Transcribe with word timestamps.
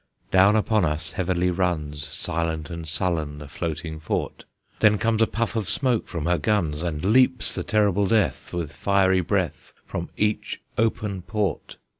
Down 0.31 0.55
upon 0.55 0.83
us 0.83 1.11
heavily 1.11 1.51
runs, 1.51 2.07
Silent 2.07 2.71
and 2.71 2.87
sullen, 2.87 3.37
the 3.37 3.47
floating 3.47 3.99
fort; 3.99 4.45
Then 4.79 4.97
comes 4.97 5.21
a 5.21 5.27
puff 5.27 5.55
of 5.55 5.69
smoke 5.69 6.07
from 6.07 6.25
her 6.25 6.39
guns, 6.39 6.81
And 6.81 7.05
leaps 7.05 7.53
the 7.53 7.63
terrible 7.63 8.07
death, 8.07 8.51
With 8.51 8.73
fiery 8.73 9.21
breath, 9.21 9.73
From 9.85 10.09
each 10.17 10.59
open 10.75 11.21
port. 11.21 11.77